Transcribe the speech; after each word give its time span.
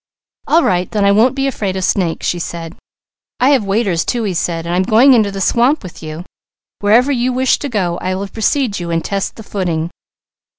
"All 0.47 0.63
right, 0.63 0.89
then 0.89 1.05
I 1.05 1.11
won't 1.11 1.35
be 1.35 1.45
afraid 1.45 1.75
of 1.75 1.83
snakes," 1.83 2.25
she 2.25 2.39
said. 2.39 2.75
"I 3.39 3.51
have 3.51 3.65
waders, 3.65 4.03
too," 4.03 4.23
he 4.23 4.33
said, 4.33 4.65
"and 4.65 4.73
I'm 4.73 4.81
going 4.81 5.13
into 5.13 5.29
the 5.29 5.39
swamp 5.41 5.83
with 5.83 6.01
you. 6.01 6.23
Wherever 6.79 7.11
you 7.11 7.31
wish 7.31 7.59
to 7.59 7.69
go, 7.69 7.99
I 7.99 8.15
will 8.15 8.27
precede 8.27 8.79
you 8.79 8.89
and 8.89 9.05
test 9.05 9.35
the 9.35 9.43
footing." 9.43 9.91